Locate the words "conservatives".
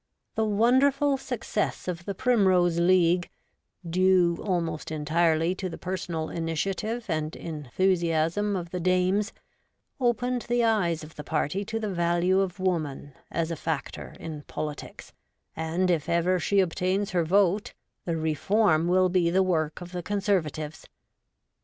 20.01-20.87